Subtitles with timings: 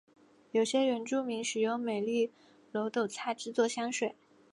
[0.49, 2.31] 有些原住民使用美丽
[2.73, 4.15] 耧斗菜制作香水。